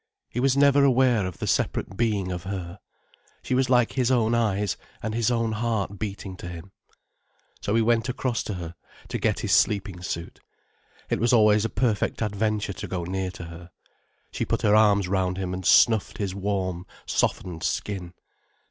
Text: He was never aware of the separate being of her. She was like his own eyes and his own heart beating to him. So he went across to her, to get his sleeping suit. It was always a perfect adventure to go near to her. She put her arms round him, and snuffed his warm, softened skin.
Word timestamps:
He 0.31 0.39
was 0.39 0.57
never 0.57 0.83
aware 0.83 1.27
of 1.27 1.37
the 1.37 1.45
separate 1.45 1.95
being 1.95 2.31
of 2.31 2.45
her. 2.45 2.79
She 3.43 3.53
was 3.53 3.69
like 3.69 3.91
his 3.93 4.09
own 4.09 4.33
eyes 4.33 4.75
and 5.03 5.13
his 5.13 5.29
own 5.29 5.51
heart 5.51 5.99
beating 5.99 6.35
to 6.37 6.47
him. 6.47 6.71
So 7.61 7.75
he 7.75 7.83
went 7.83 8.09
across 8.09 8.41
to 8.45 8.55
her, 8.55 8.73
to 9.09 9.19
get 9.19 9.41
his 9.41 9.51
sleeping 9.51 10.01
suit. 10.01 10.39
It 11.11 11.19
was 11.19 11.33
always 11.33 11.65
a 11.65 11.69
perfect 11.69 12.23
adventure 12.23 12.73
to 12.73 12.87
go 12.87 13.03
near 13.03 13.29
to 13.29 13.43
her. 13.43 13.69
She 14.31 14.43
put 14.43 14.63
her 14.63 14.75
arms 14.75 15.07
round 15.07 15.37
him, 15.37 15.53
and 15.53 15.63
snuffed 15.63 16.17
his 16.17 16.33
warm, 16.33 16.87
softened 17.05 17.61
skin. 17.61 18.15